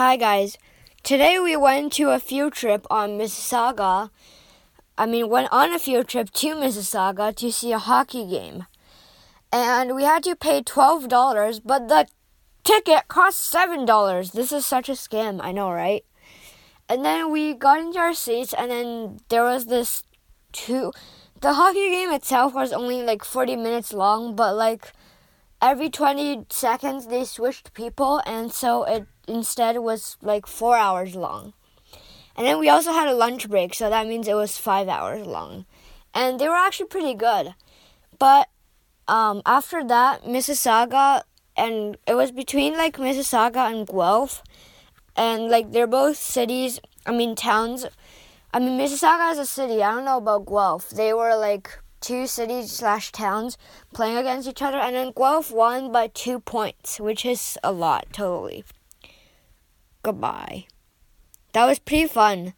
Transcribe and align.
Hi 0.00 0.16
guys. 0.16 0.56
Today 1.02 1.38
we 1.38 1.56
went 1.56 1.92
to 1.92 2.08
a 2.08 2.18
field 2.18 2.54
trip 2.54 2.86
on 2.88 3.18
Mississauga. 3.18 4.08
I 4.96 5.04
mean, 5.04 5.28
went 5.28 5.52
on 5.52 5.74
a 5.74 5.78
field 5.78 6.08
trip 6.08 6.30
to 6.40 6.54
Mississauga 6.54 7.36
to 7.36 7.52
see 7.52 7.72
a 7.72 7.78
hockey 7.78 8.26
game. 8.26 8.64
And 9.52 9.94
we 9.94 10.04
had 10.04 10.22
to 10.22 10.34
pay 10.34 10.62
$12, 10.62 11.60
but 11.66 11.88
the 11.88 12.06
ticket 12.64 13.08
cost 13.08 13.52
$7. 13.52 14.32
This 14.32 14.52
is 14.52 14.64
such 14.64 14.88
a 14.88 14.92
scam, 14.92 15.38
I 15.42 15.52
know, 15.52 15.70
right? 15.70 16.02
And 16.88 17.04
then 17.04 17.30
we 17.30 17.52
got 17.52 17.80
into 17.80 17.98
our 17.98 18.14
seats 18.14 18.54
and 18.54 18.70
then 18.70 19.20
there 19.28 19.44
was 19.44 19.66
this 19.66 20.02
two 20.52 20.92
the 21.42 21.52
hockey 21.52 21.90
game 21.90 22.10
itself 22.10 22.54
was 22.54 22.72
only 22.72 23.02
like 23.02 23.22
40 23.22 23.54
minutes 23.56 23.92
long, 23.92 24.34
but 24.34 24.56
like 24.56 24.94
every 25.60 25.90
20 25.90 26.46
seconds 26.48 27.08
they 27.08 27.24
switched 27.24 27.74
people 27.74 28.22
and 28.24 28.50
so 28.50 28.84
it 28.84 29.06
instead 29.30 29.78
was 29.78 30.16
like 30.20 30.46
4 30.46 30.76
hours 30.76 31.14
long. 31.14 31.52
And 32.36 32.46
then 32.46 32.58
we 32.58 32.68
also 32.68 32.92
had 32.92 33.08
a 33.08 33.14
lunch 33.14 33.48
break, 33.48 33.74
so 33.74 33.90
that 33.90 34.06
means 34.06 34.26
it 34.26 34.34
was 34.34 34.58
5 34.58 34.88
hours 34.88 35.26
long. 35.26 35.66
And 36.14 36.38
they 36.38 36.48
were 36.48 36.56
actually 36.56 36.86
pretty 36.86 37.14
good. 37.14 37.54
But 38.18 38.48
um, 39.08 39.42
after 39.46 39.84
that, 39.84 40.24
Mississauga 40.24 41.22
and 41.56 41.96
it 42.06 42.14
was 42.14 42.30
between 42.30 42.76
like 42.76 42.96
Mississauga 42.96 43.70
and 43.70 43.86
Guelph 43.86 44.42
and 45.16 45.48
like 45.48 45.72
they're 45.72 45.86
both 45.86 46.16
cities, 46.16 46.80
I 47.04 47.12
mean 47.12 47.34
towns 47.34 47.86
I 48.52 48.58
mean, 48.58 48.76
Mississauga 48.80 49.30
is 49.30 49.38
a 49.38 49.46
city. 49.46 49.80
I 49.80 49.94
don't 49.94 50.04
know 50.04 50.16
about 50.16 50.44
Guelph. 50.44 50.90
They 50.90 51.12
were 51.12 51.36
like 51.36 51.78
two 52.00 52.26
cities 52.26 52.72
slash 52.72 53.12
towns 53.12 53.56
playing 53.94 54.16
against 54.16 54.48
each 54.48 54.60
other, 54.60 54.78
and 54.78 54.96
then 54.96 55.12
Guelph 55.12 55.52
won 55.52 55.92
by 55.92 56.08
two 56.08 56.40
points, 56.40 56.98
which 56.98 57.24
is 57.24 57.56
a 57.62 57.70
lot, 57.70 58.06
totally. 58.12 58.64
Goodbye. 60.02 60.66
That 61.52 61.66
was 61.66 61.78
pretty 61.78 62.06
fun. 62.06 62.54